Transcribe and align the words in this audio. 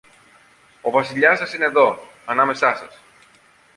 Ο 0.81 0.89
Βασιλιάς 0.91 1.37
σας 1.37 1.53
είναι 1.53 1.67
δω, 1.67 1.99
ανάμεσά 2.25 2.75
σας 2.75 2.99